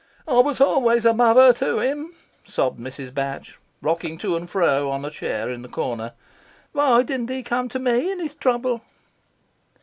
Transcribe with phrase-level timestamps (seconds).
[0.27, 3.13] "I was always a mother to him," sobbed Mrs.
[3.13, 6.13] Batch, rocking to and fro on a chair in a corner.
[6.71, 8.81] "Why didn't he come to me in his trouble?"